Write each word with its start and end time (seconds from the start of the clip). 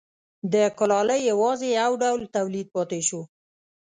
د 0.53 0.55
کولالۍ 0.77 1.21
یوازې 1.31 1.67
یو 1.79 1.91
ډول 2.03 2.21
تولید 2.35 2.67
پاتې 2.75 2.99
شو 3.07 3.21